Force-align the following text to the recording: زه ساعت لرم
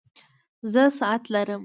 زه 0.73 0.83
ساعت 0.99 1.23
لرم 1.33 1.59